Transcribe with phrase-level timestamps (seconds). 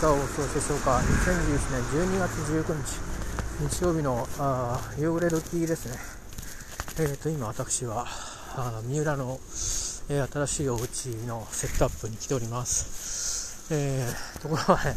[0.00, 1.04] かがお過ごしでしょうか？2021
[1.72, 1.82] 年
[2.16, 5.98] 12月19日日曜日のあ夕暮れ時ですね。
[6.98, 8.06] えーと今私は
[8.56, 9.38] あの三浦の、
[10.08, 13.68] えー、新しいお家のセットアップに来ております。
[13.74, 14.94] えー、ところがね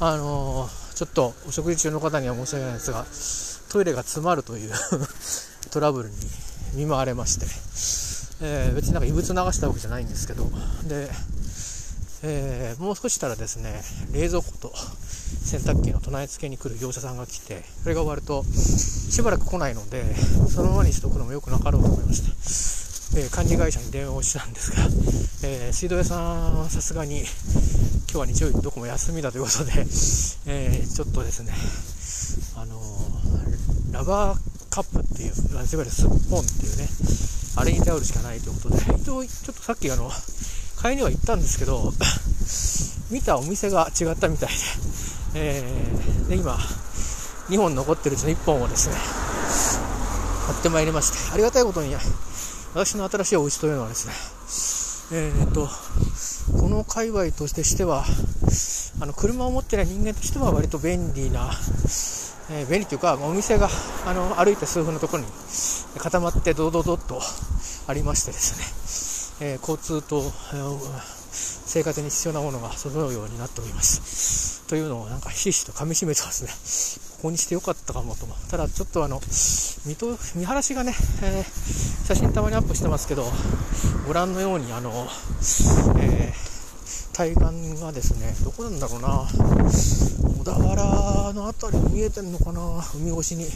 [0.00, 3.06] あのー、ちょっとお食事中の方には申し訳ないですが
[3.70, 4.72] トイレが詰まるという
[5.70, 6.16] トラブルに
[6.74, 7.46] 見舞われまして、
[8.40, 10.50] え、別になんか異物流したわけじゃないんですけど。
[10.88, 11.08] で
[12.24, 14.72] えー、もう少したらですね冷蔵庫と
[15.44, 20.14] 洗濯機の備え付けに来る業者さんが来てそれが終わるとしばらく来ないので
[20.48, 27.26] そのままにしておくのもよくなかろうと思いまして、えー、管理会社に電話をしたんですが、えー、水道屋さんはさすがに今
[28.12, 29.72] 日は日曜日どこも休みだということで、
[30.46, 31.52] えちょっとですね
[32.56, 32.78] あの
[33.90, 36.88] ラバーカップっていういわゆるスッポンっていうね
[37.56, 40.10] あれに頼るしかないということで一応ちょっとさっきあの
[40.82, 41.92] 買いには行ったんですけど、
[43.10, 44.54] 見たお店が違ったみたいで、
[45.34, 46.58] えー、で今、
[47.48, 48.96] 2本残ってるうちの1本をですね、
[50.46, 51.94] 買ってまいりまして、ありがたいことに、
[52.74, 54.12] 私の新しいお家というのはですね、
[55.12, 55.68] えー、っと、
[56.58, 58.04] この界隈としては、
[59.00, 61.52] あの車を持ってない人間としては割と便利な、
[62.50, 63.68] えー、便利というか、お店が
[64.04, 65.28] あの歩いて数分のところに
[65.98, 67.20] 固まってドドドッと
[67.86, 68.81] ありましてですね、
[69.44, 70.78] えー、交通と、えー、
[71.66, 74.64] 生活に必要なものが整うようになっております。
[74.68, 77.10] というのをなんかひしひしと噛みしめてますね。
[77.16, 78.26] ここにしてよかったかもと。
[78.48, 79.20] ただちょっとあの、
[79.84, 83.24] 見と見晴らしがね、えー、写真たまにアップしてますけど、
[84.06, 85.08] ご覧のようにあの、
[85.98, 86.32] え
[87.12, 89.26] 対岸がですね、どこなんだろうな、
[90.38, 92.60] 小田原の辺りに見えてるのかな、
[92.94, 93.46] 海越しに。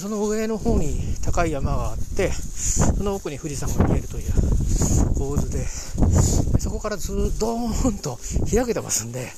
[0.00, 4.51] その上の方に高い山があって、その奥に富士山が見えるという
[5.16, 5.66] 構図で、
[6.58, 8.18] そこからずっとドーンと
[8.54, 9.32] 開けてますんで、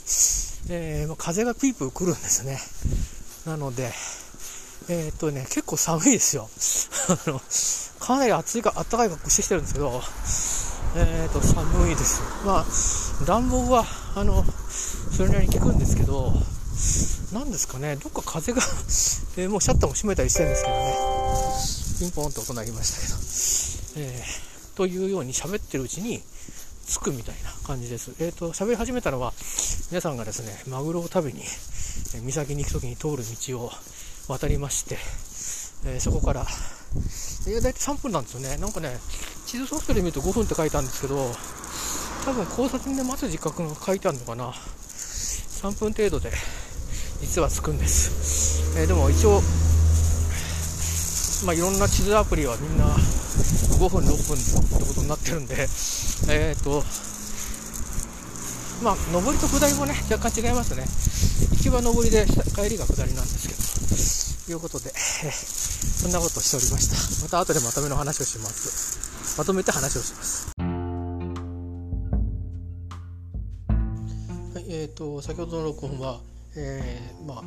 [0.69, 2.59] えー、風がピープー来るんですね。
[3.47, 3.93] なので、
[4.89, 6.49] えー、っとね、結構寒いですよ。
[7.09, 7.41] あの、
[8.01, 10.03] かなり暑いか、暖かい格好してきてるんですけど、
[10.97, 12.21] えー、っと、寒いです。
[12.45, 13.85] まあ、暖房は、
[14.15, 14.45] あの、
[15.17, 16.33] それなりに効くんですけど、
[17.33, 18.63] なんですかね、どっか風が
[19.37, 20.95] えー、もうシャッターも閉めたりしてるんですけどね、
[21.99, 22.93] ピンポーンと音鳴りまし
[23.97, 26.23] たけど、えー、というように喋ってるうちに、
[26.87, 28.15] 着くみたいな感じです。
[28.21, 29.33] えっ、ー、と、喋り始めたのは、
[29.91, 31.43] 皆さんがですね、マグロを食べに、
[32.15, 33.71] え岬に行く時に通る道を
[34.29, 34.99] 渡りまして、
[35.87, 38.57] えー、そこから、いや、大体3分なんですよね。
[38.59, 38.99] なんかね、
[39.47, 41.31] 地図ソフトで見ると5分って書いてあるんですけど、
[42.25, 44.51] 多分交差点で待つ時間が書いてあるのかな。
[44.51, 46.33] 3分程度で、
[47.21, 48.79] 実は着くんです。
[48.79, 49.41] えー、でも一応、
[51.45, 55.69] まあ、いろんな地図アプリはみんな5分、6分ってことになってるんで、
[56.29, 56.83] えっ、ー、と、
[58.83, 60.85] まあ、上りと下りもね、若干違いますね。
[61.57, 62.25] 行きは上りで、
[62.57, 63.61] 帰りが下りなんですけど、
[64.47, 67.25] ということで、えー、そんなことをしておりました。
[67.25, 69.39] また後でまとめの話をします。
[69.39, 70.49] まとめて話をします。
[74.55, 76.21] はい、えっ、ー、と、先ほどの録音は、
[76.57, 77.45] えー、まあ、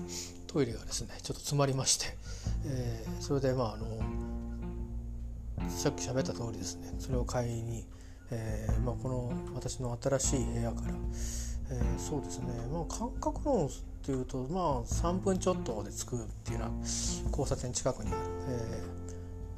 [0.57, 2.17] トイレがですね、ちょっと詰まりまして、
[2.65, 7.85] えー、それで、まあ、あの、さっき喋った通りですねそれを買いに、
[8.31, 10.93] えーまあ、この私の新しい部屋から、
[11.69, 13.69] えー、そうですね、まあ、感覚論っ
[14.01, 16.71] ていうと、まあ、3分ちょっとで着くっていうのは
[17.29, 18.19] 交差点近くにある、
[18.49, 18.83] え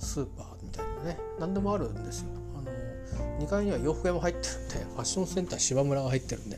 [0.01, 2.27] ー、スーパーみたいなね何でもあるんですよ。
[2.57, 6.57] あの2階には洋服屋も入ってるんでファッションセンター島村が入ってるんで、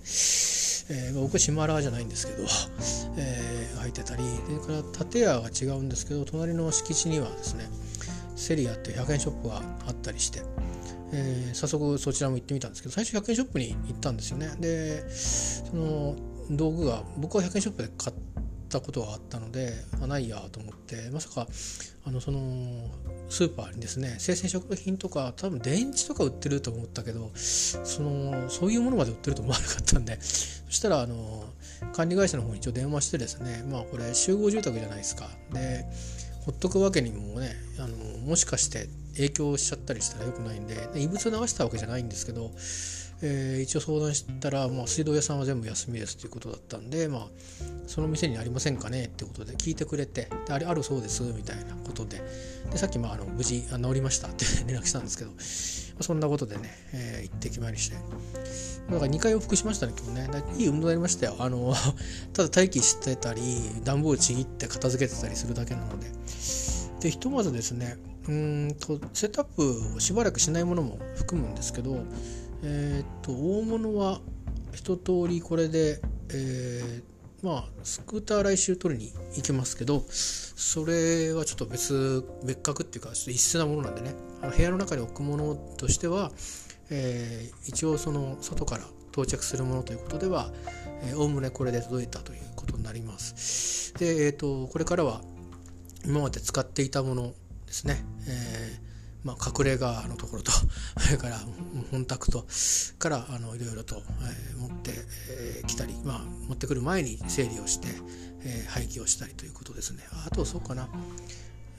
[0.90, 2.44] えー、僕シマラーじゃないんですけど、
[3.18, 4.24] えー、入ってたり
[4.64, 7.66] それから建屋が違うんですけど隣の敷地にはですね
[8.36, 10.42] セリアって100円ショップがあったりして、
[11.14, 14.50] えー、早速そちらも行ってみたんですけど最初100円ショップに行ったんですよね。
[14.60, 16.16] でその
[16.50, 18.16] 道具が僕は100円ショップで買っ
[18.72, 21.48] たことがあったのであないやと思ってまさか
[22.06, 22.90] あのその
[23.30, 31.46] スーパーにですね生鮮食品とか多分電池とか売ってると思ったけどそのそういうものまで売ってると思わなかったんでそしたらあの
[31.94, 35.30] 管理会社の方に一応電話してですねまあこれ集合住宅じゃないですか。
[35.52, 35.86] で
[36.46, 37.96] ほっとくわけにもねあの
[38.26, 42.52] もしかして影響しちゃったりしたらよくないんで異物を流したわけじゃないんですけど、
[43.24, 47.28] えー、一応相談したら、まあ、水道屋さんは全部休みですということだったんで、まあ、
[47.88, 52.22] その店にありませんかねってことで聞いてくれてあれあるそうですみたいなことで。
[52.72, 55.38] でさっき、まあ、あの無事治りましたって 連絡したんですけど、ま
[56.00, 57.96] あ、そんなことでね、えー、行ってきまりして。
[57.96, 60.44] だから2回往復しましたね今日ね。
[60.58, 61.36] いい運動になりましたよ。
[61.40, 61.76] あの
[62.34, 63.42] ただ待機してたり
[63.84, 66.08] 段ボールちぎって片付けてたりするだけなので。
[67.02, 67.98] でひとまずですね
[68.28, 72.04] うんとセットアップをしばらくしないものも含むんですけど、
[72.64, 74.20] えー、っと大物は
[74.74, 76.00] 一通りこれで、
[76.34, 86.32] えー、まあスクーター来週取りに行きますけどそれはちょっと別別格っていうかちょっと異質なものなんでねあの部屋の中に置くものとしては、
[86.90, 90.52] えー、一応その外から到着するものということでは
[91.16, 93.94] おおむねこれで届いたということになります。
[93.96, 95.22] で、えーと、これからは
[96.06, 97.34] 今まで使っていたもの
[97.66, 98.91] ですね、えー
[99.24, 100.52] まあ、隠れ家のところと
[101.00, 101.40] それから
[101.92, 102.46] 本宅と
[102.98, 104.96] からあのいろいろと、えー、持ってき、
[105.30, 107.88] えー、たり、まあ、持ってくる前に整理をして、
[108.42, 110.04] えー、廃棄をしたりということですね。
[110.26, 110.90] あとそうかな。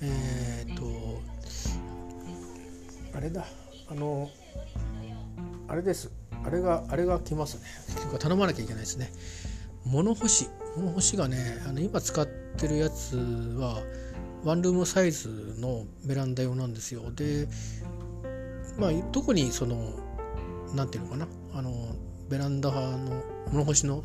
[0.01, 1.23] えっ、と
[3.15, 3.47] あれだ。
[3.89, 4.31] あの
[5.69, 6.11] あれです。
[6.45, 7.63] あれがあれが来ますね。
[8.19, 9.13] 頼まなきゃいけないですね。
[9.85, 10.49] 物干し。
[10.77, 13.17] 物干しがねあの今使ってるやつ
[13.59, 13.83] は
[14.45, 17.11] ワンルームサイズのベランダ用なんですよ。
[17.13, 17.49] で
[18.79, 19.95] まあ特にその
[20.75, 21.29] 何て言うのかな。
[21.55, 21.95] あの
[22.29, 23.23] ベランダ派の
[23.53, 24.03] 物干しの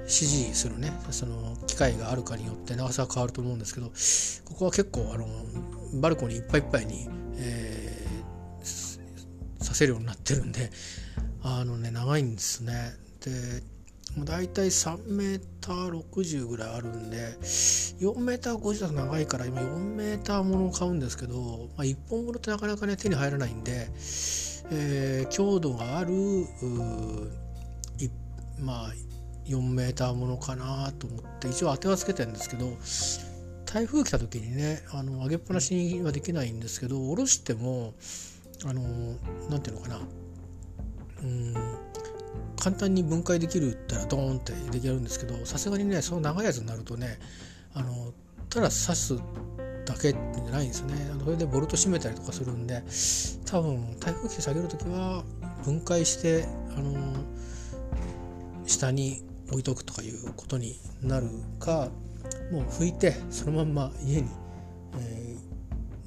[0.00, 0.92] 指示するね。
[1.10, 3.88] その機械があるかによって長さが変わると思うんですけど
[4.44, 5.26] ここは結構あの
[6.00, 7.08] バルコニーいっぱいいっぱいに、
[7.38, 10.70] えー、させるようになってるんで
[11.42, 12.92] あのね長いんですね。
[13.24, 13.62] で
[14.24, 23.88] だいたい3メーター60ぐらいあるんで4メーター50だと長いから今4メーターものを買うんですけど、まあ、1本ものってなかなかね手に入らないんで、
[24.70, 26.12] えー、強度がある
[28.58, 28.92] まあ
[29.46, 32.66] 4メーターものかなと思って一応当てはつけてるんですけど
[33.66, 37.94] 台風来た時にねあの上げっぱなしにはできないんですけど下ろしても
[38.64, 38.82] あの
[39.50, 40.00] 何ていうのかな
[41.22, 41.85] うん
[42.58, 47.18] 簡単に分解できるったらドーンって出来上がるんですけどさすがにねその長いやつになるとね
[47.74, 48.12] あの
[48.48, 49.16] ただ刺す
[49.84, 51.08] だけじゃないんですよね。
[51.12, 52.82] あのそれでボルト締めたりとかするんで
[53.44, 55.22] 多分台風機下げる時は
[55.64, 56.46] 分解して
[56.76, 56.96] あの
[58.66, 61.28] 下に置いとくとかいうことになる
[61.60, 61.88] か
[62.50, 64.28] もう拭いてそのまんま家に、
[64.98, 65.36] え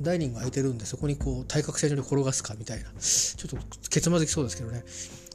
[0.02, 2.90] ー、ダイニング空いてるんでそこにこう対角線上に転がすかみたいな。
[3.00, 4.84] ちょっとケツまずきそうですけどね。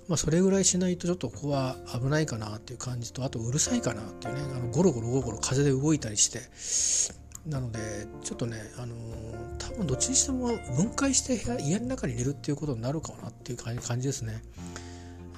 [0.09, 7.25] まあ、それぐらいしないとちょっとここは危ないかなっていう感じとあとうるさいかなっていうねあのゴロゴロゴロゴロ風で動いたりして。
[7.47, 7.79] なので
[8.23, 14.43] ちょっとねあのー、多分どっちにしても分解して部屋家の中に寝るっていうことになるかなっていう感じですね、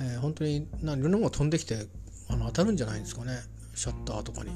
[0.01, 1.89] えー、本当にないろんなものが飛んできて
[2.29, 3.33] あの当たるんじゃないんですかね。
[3.75, 4.51] シャッターとかに。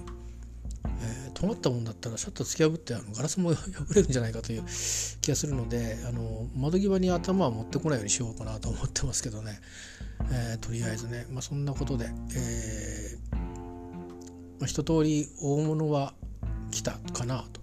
[1.03, 4.65] えー、尖ったもんだったらシャッター突き破ってあのガラスも 破れるんじゃないかという
[5.21, 9.61] 気がするのであの窓際に頭は持ってこないようにしようかなと思ってますけどね、
[10.31, 13.37] えー、とりあえずね、まあ、そんなことで、えー
[14.61, 16.15] まあ、一通り大物は
[16.71, 17.61] 来たかなと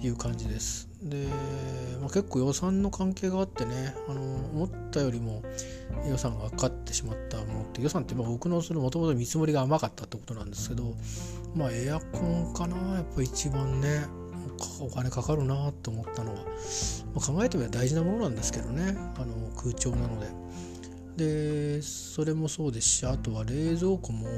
[0.00, 0.88] いう感じです。
[1.02, 1.26] で、
[2.00, 5.42] まあ、結構予算の関係があってねあの思ったよりも
[6.08, 10.94] 予算がかかってしまったものって予算ってまあ僕のそのもともと見積もりが甘かったってことなんですけど
[11.54, 14.06] まあエアコンかなやっぱ一番ね
[14.80, 16.44] お金かかるなと思ったのは、
[17.14, 20.28] まあ、考えてみれば大事なものなんですけどねあの空調なので。
[21.18, 24.28] でそれもそうですしあとは冷蔵庫も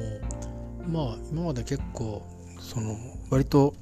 [0.89, 2.23] まあ今まで結構
[2.59, 2.97] その
[3.29, 3.75] 割と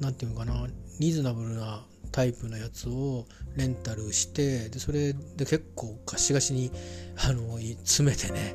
[0.00, 0.66] 何て言うのかな
[1.00, 6.70] リーズナブルなタイプのやつをレンタルしてでそれで結構ガシガシに
[7.16, 8.54] あの詰めてね、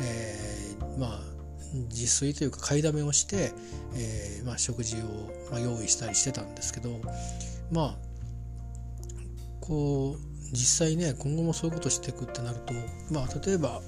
[0.00, 1.20] えー、まあ
[1.90, 3.52] 自炊というか買いだめをして、
[3.96, 5.00] えーまあ、食事を、
[5.50, 7.00] まあ、用意したりしてたんですけど
[7.72, 7.96] まあ
[9.60, 12.74] こう実際ね今後もそういうことしていくってなると
[13.10, 13.80] まあ例えば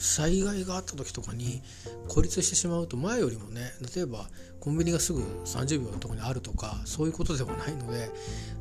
[0.00, 1.62] 災害があった時とかに
[2.08, 4.26] 孤立してしまうと前よりもね例えば
[4.58, 8.10] コンビニがすぐ30秒のとこにあるとかそういうことではないので、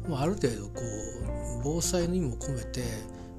[0.08, 2.84] まあ、ある程度こう防災にも込めて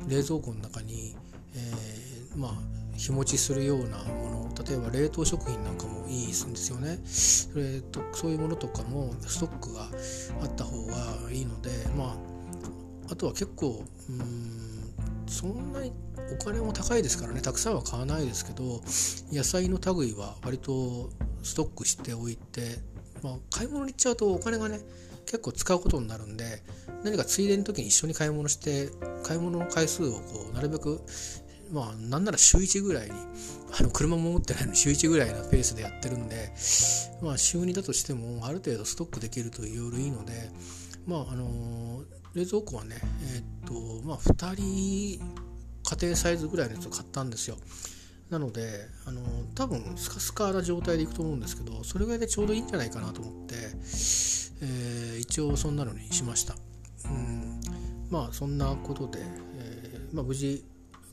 [0.09, 1.15] 冷蔵庫の中に、
[1.55, 2.53] えー、まあ
[2.97, 6.99] 日持ちするようなもの例えば冷凍食品なんかもいいんですよね。
[7.07, 9.89] それとそういうものとかもストックが
[10.43, 10.95] あった方が
[11.33, 12.17] いいのでま
[13.09, 14.70] ああとは結構うん
[15.31, 15.93] そんなに
[16.33, 17.41] お金も高いですからね。
[17.41, 18.83] たくさんは買わないですけど
[19.33, 21.11] 野菜の類は割と
[21.43, 22.79] ストックしておいて、
[23.23, 24.81] まあ、買い物に行っちゃうとお金がね
[25.27, 26.63] 結構使うことになるんで
[27.05, 28.91] 何かついでの時に一緒に買い物して
[29.23, 30.21] 買い物の回数をこ
[30.51, 31.01] うなるべく
[31.73, 33.13] まあなんなら週1ぐらいに
[33.79, 36.53] あの車も持ってないのに週1ぐらいのペースでやってるんで
[37.23, 40.51] まあ週2だとしてもある程度ストックできるといろいろいいので
[41.07, 42.03] まああの
[42.35, 42.97] 冷蔵庫はね
[43.35, 45.21] えー、っとまあ2人
[45.83, 47.57] 家庭サイズぐらいのやつを買ったんですよ。
[48.31, 49.23] なのであの
[49.57, 56.55] 多分スカスカな状態でいくと思うんですけどそれぐらいでちょうどいいんじゃないかなと思って、えー、一応そんなのにしました。
[57.07, 57.61] うん。
[58.09, 59.21] まあそんなことで、
[59.57, 60.65] えー、まあ、無事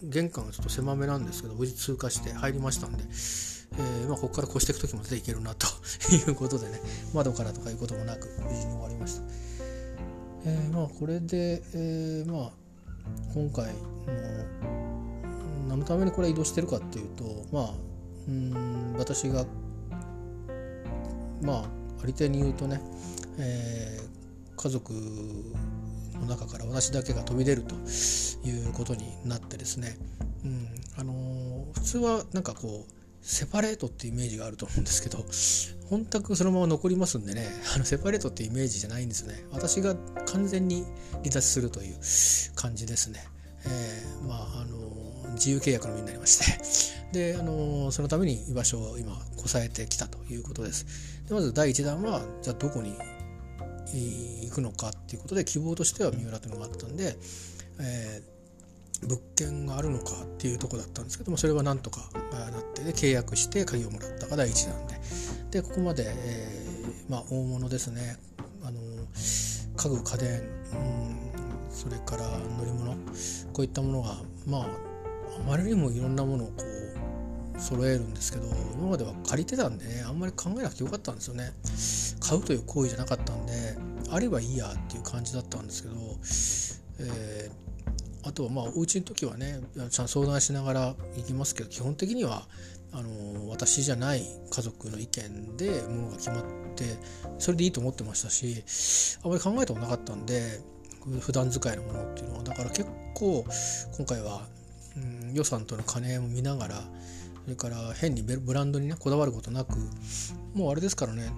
[0.03, 5.67] 玄関がちょっと狭めなんですけど無事通過して入りましたんで、えー、まあ、ここから越していく時も出ていけるなと
[6.11, 6.79] いうことでね
[7.13, 9.56] 窓からとかいうこともなく無事に終わりました。
[10.47, 12.51] えー、まあこれで、えー、まあ
[13.33, 13.79] 今回も
[15.67, 17.73] 何のためにこれ移動してるかっていうとまあ
[18.29, 19.45] うん私が
[21.41, 21.63] まあ
[22.01, 22.81] ありてに言うとね、
[23.39, 27.75] えー、家族の中から私だけが飛び出ると
[28.47, 29.97] いうことになってですね、
[30.45, 32.96] うんあのー、普通はなんかこう
[33.27, 35.25] セパレートってイメージがあると思うんですけど
[35.89, 39.35] 本宅そのまま残りますんでねあのセパレートってイメージじゃないんですね。
[39.51, 41.97] 私が完全に離脱するという
[42.55, 43.19] 感じですね、
[43.65, 46.87] えー、まああの自由契約の身になりまして。
[47.11, 50.85] であのそのために居場所を今こさえてきたということです。
[51.27, 52.95] でまず第1弾はじゃあどこに
[53.93, 57.17] 行くのかっていうことで希望としては三浦というのがあったんで、
[57.79, 58.36] えー
[59.05, 64.97] 物件があるのかっていうとこだったんですけどもそれはなんとかなってで契約して鍵をもらったが第一弾で。
[65.51, 68.17] でここまで、えー、まあ、大物ですね。
[68.63, 68.81] あの
[69.77, 71.15] 家具家電、うん、
[71.71, 72.27] それから
[72.57, 72.91] 乗り物
[73.53, 74.67] こういったものがまああ
[75.47, 76.53] まりにもいろんなものをこ
[77.55, 81.51] う揃えるんですけど今までは借りてたんでねあんまり考えなくてよかったんですよね。
[82.19, 83.77] 買うという行為じゃなかったんで
[84.09, 85.95] あればいいやっていう感じだったんですけど、
[86.99, 87.66] えー
[88.27, 92.43] あとはまあお家の時はねちゃん相談しながら行きますけど基本的には
[92.91, 96.43] あの私じゃない家族の意見でものが決まっ
[96.75, 96.85] て
[97.37, 98.63] それでいいと思ってましたし
[99.23, 100.59] あまり考えたことなかったんで
[101.21, 103.45] 普段使いのものっていうのはだから結構
[103.97, 104.41] 今回は、
[104.97, 106.83] うん、予算との兼ね合いも見ながら
[107.45, 109.77] それから変にブランドにねこだわることなく
[110.53, 111.31] もうあれですからね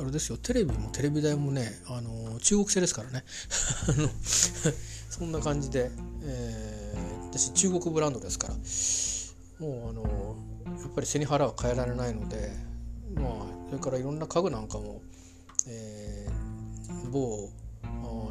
[0.00, 3.24] あれですよテレビもテレビ台もねあの中国製ですからね。
[5.18, 5.90] そんな感じで、
[6.24, 8.54] えー、私中国ブランドですから
[9.66, 10.02] もうあの
[10.78, 12.52] やっぱり背に腹は変えられないので
[13.14, 13.26] まあ
[13.70, 15.00] それからいろんな家具なんかも、
[15.68, 17.48] えー、某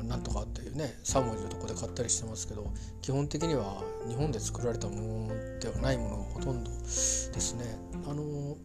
[0.07, 7.65] なんとかっていうね3文字のとこで買ったりしてますけど基本的には日本で作られたものではないものがほとんどですね。
[8.05, 8.57] あの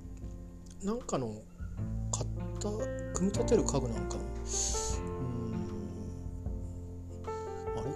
[0.84, 1.32] なんかの
[2.12, 2.28] 買っ
[2.60, 2.68] た
[3.14, 4.22] 組み立てる家具なんかも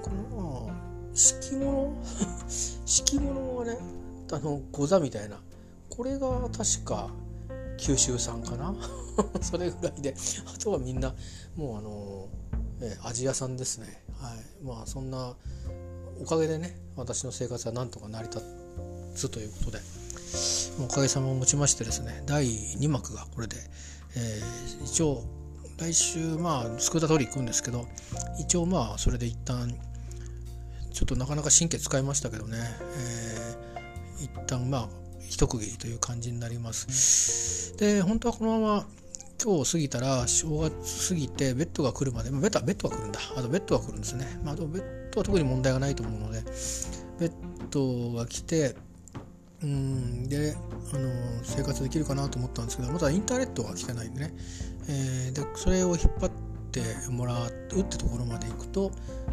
[0.04, 1.92] かな敷物？
[2.84, 3.78] 敷物はね
[4.32, 5.40] あの御座みたいな。
[5.90, 7.10] これが確か
[7.78, 8.74] 九州産かな？
[9.40, 10.14] それぐらいで。
[10.54, 11.14] あとはみんな
[11.56, 12.28] もうあの、
[12.80, 14.02] えアジア産ですね。
[14.18, 14.64] はい。
[14.64, 15.34] まあそんな
[16.20, 18.42] おかげでね私の生活はなんとか成り立
[19.14, 19.80] つということで。
[20.80, 23.56] おかげさまをもちましてですね第2幕がこれで、
[24.16, 25.22] えー、一応
[25.78, 27.86] 来週まあ救った通り行くんですけど
[28.40, 29.72] 一応まあそれで一旦
[30.94, 34.88] ちょっとなかなか神経使いましたけどね、えー、一旦まあ
[35.28, 37.76] 一区切りという感じになります。
[37.76, 38.86] で本当はこのまま
[39.42, 43.20] 今日過ぎたら正月過ぎてベッドが来るまで、まあ、ベッドはベッドが来るんだ。
[43.36, 46.42] あとベッドが来るんですね、まあ、とベッドは特に問題がないと思うので
[47.18, 47.32] ベッ
[47.70, 48.76] ドが来て
[49.62, 50.54] うんで
[50.92, 51.10] あの
[51.42, 54.34] 生活できるかなと思ったんですけどまだインターネットが来てないんでね、
[54.88, 56.30] えー、でそれを引っ張っ
[56.70, 58.92] てもらうってところまで行くと、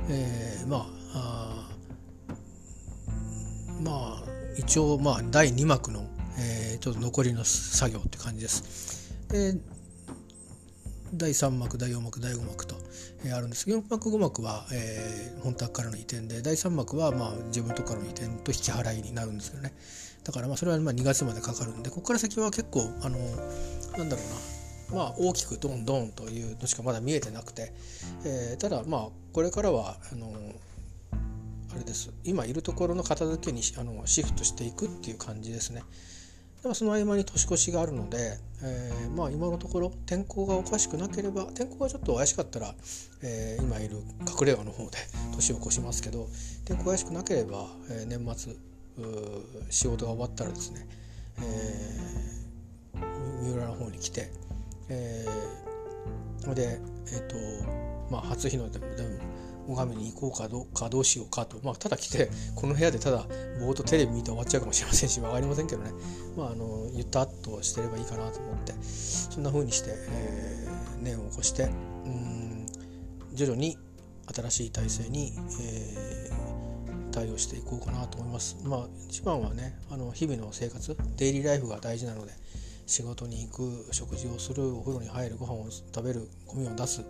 [0.10, 1.70] えー、まああ
[3.84, 4.24] まあ
[4.58, 6.06] 一応まあ第2幕の、
[6.38, 9.14] えー、ちょっと残りの作業って感じです。
[9.30, 9.56] で
[11.14, 12.76] 第3幕第4幕第5幕と、
[13.26, 19.74] えー、あるんです4幕5幕は、えー、本宅からの移転で第3幕は、まあ、自分とかの移転と引き払いになるんですよね
[20.24, 23.18] だからまあそれはまあ2月までかかるんでここから先は結構あの
[23.98, 24.22] なんだろ
[24.90, 27.74] うなまあ大きくドンドンというのしかまだ見えてなくて、
[28.26, 30.34] えー、ただまあこれからはあの
[31.74, 35.84] あれです今いるところの片付けにあのシフトしていくっていう感じですね。
[36.62, 42.76] でもその合間に年越しがあるので、えー、まあ今のところ天候がおかしくなければ天候がちょっと怪しかったら、
[43.24, 44.98] えー、今いる隠れ家の方で
[45.34, 46.28] 年を越しますけど
[46.66, 48.54] 天候が怪しくなければ、えー、年末
[49.72, 50.88] 仕事が終わったらですね、
[51.40, 54.32] えー、三浦の方に来て、
[54.90, 56.80] えー、で
[57.12, 57.36] えっ、と
[58.12, 58.86] まあ初日の出も
[59.66, 63.26] でも最上に行こうかどうかどうしようかと、まあ、ただ来てこの部屋でただ
[63.60, 65.92] ぼーっとテレビ見て終わっちゃうかもしれませんし分かりませんけどね、
[66.38, 71.68] まあ、あのゆったっとしてればいいかなと思ってそんな風にして、えー、念を起こしてう
[72.10, 72.66] ん
[73.34, 73.78] 徐々に
[74.34, 78.58] 新しい体制に、えー、対応していこうかなと思います。
[78.64, 82.32] まあ、一番はねあの日々の生活デイリーライフが大事なので
[82.86, 87.02] 仕事に行く食事をするお風呂に入るご飯を食べるゴミを出す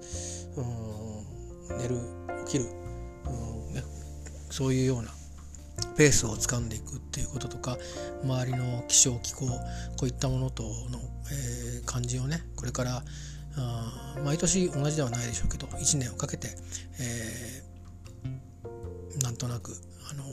[0.56, 1.41] うん
[1.78, 1.98] 寝る
[2.46, 2.66] 起きる、
[3.26, 3.84] うんね、
[4.50, 5.12] そういうような
[5.98, 7.78] ペースをつかんでいくっていうこととか
[8.24, 9.54] 周りの気象気候こ
[10.04, 10.70] ういったものとの、
[11.32, 13.04] えー、感じをねこれから
[13.58, 16.50] あ毎年同じではないでしょうけど1年をかけて、
[17.00, 19.74] えー、なんとなく
[20.10, 20.24] あの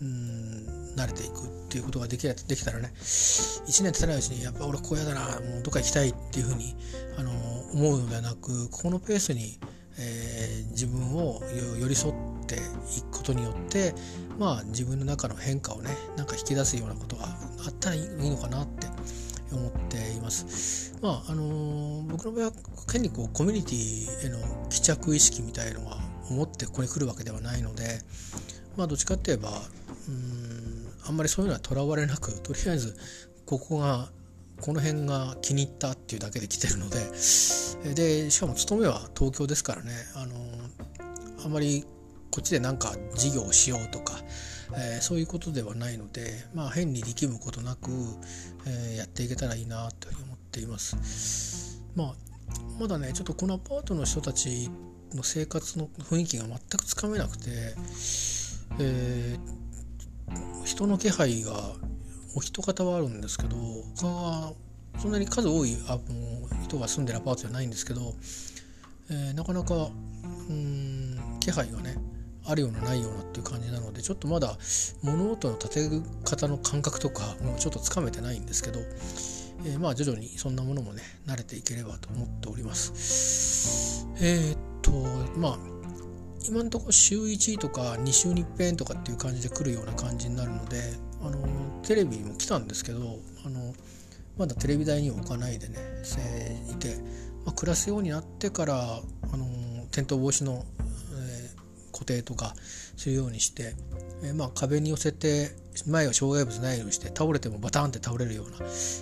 [0.00, 6.76] うん慣れていくっていうことができできたらね1年経たないうちにやっぱ俺ここやだなもうどっか行きたいっていうふうに
[7.18, 7.30] あの
[7.72, 9.58] 思うのではなくここのペースに、
[9.98, 11.40] えー、自分を
[11.78, 12.14] 寄り添っ
[12.46, 12.58] てい
[13.10, 13.94] くことによって
[14.38, 18.86] まあ自分の中の変化をねなんか引き出すようなことがあったらいいのかなって
[19.52, 20.96] 思っています。
[21.02, 22.52] まああのー、僕の場合は
[22.90, 25.98] 変にこうコミュニティへの帰着意識みたいのは
[26.30, 28.00] 思ってここに来るわけではないので
[28.76, 29.50] まあどっちかって言えば
[30.08, 32.96] うんあんまりそういうのはとらわれなくとりあえず
[33.46, 34.08] ここが
[34.62, 40.34] この辺が気に入ったっていうだけで来てるのででしかも勤めは東京ですからねあの
[41.44, 41.84] あんまり
[42.30, 44.14] こっちで何か事業をしようとか、
[44.74, 47.90] えー、そういうことではないので、まあ、変に力むことなく、
[48.66, 51.82] えー、やっていけたらいいなというふうに思っています。
[51.94, 52.14] まあ、
[52.80, 54.70] まだねちょっとこのアパートの人たち
[55.12, 57.74] の生活の雰囲気が全くつかめなくて、
[58.78, 61.74] えー、人の気配が
[62.34, 63.56] お一方はあるんですけど
[63.96, 64.52] 他は
[64.98, 68.14] そんなに数多いあの人が住んでるアパートじゃないんですけど、
[69.10, 71.96] えー、なかなかうん気配がね
[72.44, 74.56] あるようなないようなっていう感じなのでちょっとまだ
[75.02, 78.80] 物音の立て方の感覚とかもうちょっとつかめてないんですけど、
[79.64, 84.06] えー、まあ徐々にそんなものもね慣れていければと思っております。
[84.20, 84.92] えー、っと
[85.38, 85.58] まあ
[86.48, 90.78] 今のところ週1とか2週に一遍とかっていう感じで来るような感じになるので
[91.22, 91.38] あの
[91.82, 93.74] テレビも来たんですけどあの
[94.38, 95.76] まだテレビ台に置かないでね
[96.70, 96.96] いて、
[97.44, 99.46] まあ、暮らすようになってからあの
[99.84, 100.64] 転倒防止の
[101.14, 101.50] え
[101.92, 102.54] 固定とか
[102.96, 103.74] するようにして、
[104.22, 105.50] えー、まあ壁に寄せて
[105.86, 108.56] 前が障害物ないようにして倒れてもバタンって倒れるような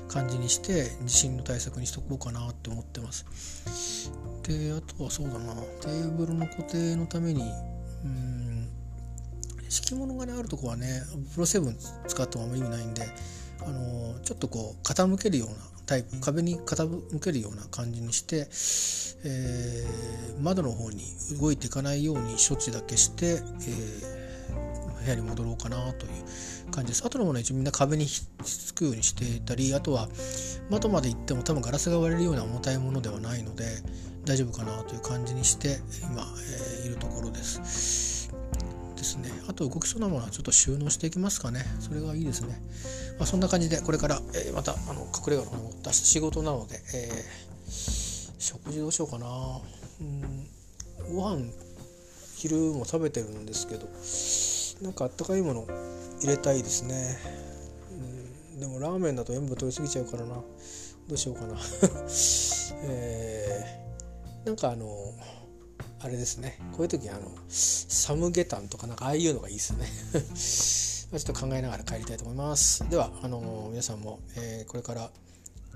[0.09, 4.11] 感じにして地震の対策にしとこうかなって思ってます。
[4.42, 7.42] であとはそうだなテーブルの固定のために
[8.04, 8.39] うん
[9.70, 11.02] 敷物がねあるとこはね
[11.33, 13.02] プロセブン使ってもあんま意味ないんで
[13.62, 15.54] あのちょっとこう傾けるような
[15.87, 18.48] タイプ壁に傾けるような感じにして、
[19.24, 21.02] えー、窓の方に
[21.38, 30.09] 動いていかないように処置だけして、えー、部屋に戻ろうかなという感じですあとのものは一応みんな壁にひっつくようにしていたりあとは
[30.68, 33.64] 窓まで行っても多分ガラスが割れるような重たいものではないので
[34.24, 36.22] 大丈夫かなという感じにして今、
[36.83, 37.99] えー、いるところです。
[39.00, 39.30] ですね。
[39.48, 41.64] あと動きそうなものはちょっと収納していきますかね。
[41.80, 42.60] それがいいですね、
[43.18, 49.26] まあ、そんな感じでこれから、えー、またあの隠れ家の方も出した仕事なので、えー、食事どうしようかな。
[50.00, 50.46] うん
[51.14, 51.50] ご飯
[52.36, 53.88] 昼も食べてるんですけど
[54.84, 55.66] なんかあったかいもの
[56.20, 57.16] 入れたいですね。
[58.54, 60.34] うんでもラーメンだと塩分取りすぎちゃうからな。
[60.34, 61.56] どうしようかな。
[62.84, 64.86] えー、なんかあの
[66.02, 66.58] あれですね。
[66.72, 69.86] こういう時あのサムゲタンとかなんかああいうのがいいですね。
[71.18, 72.88] ちょっと考えながら帰りたいと思います。
[72.88, 75.10] ではあの皆さんも、えー、これから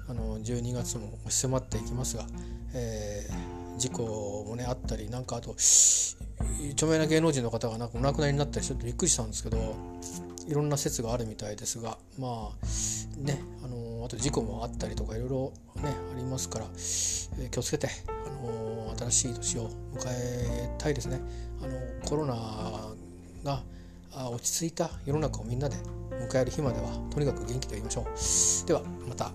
[0.08, 2.26] あの12月も迫っていきますが、
[2.72, 5.56] えー、事故もねあったりなんかあと
[6.72, 9.76] 著名な芸能人の方がなんかお亡くなりになったりちょっとびっくりしたんですけど
[10.46, 12.66] いろんな説があるみたいですがまあ
[13.18, 21.20] ねあのあと事故もあったりとかいろいろねありますから、えー、気をつけてあの新しい年を迎えたいですね。
[21.62, 21.78] あの
[22.08, 22.34] コロナ
[23.42, 23.62] が
[24.30, 25.76] 落ち着いた世の中をみんなで
[26.30, 28.66] 迎える日まではとにかく元気でいましょう。
[28.66, 29.32] ではまた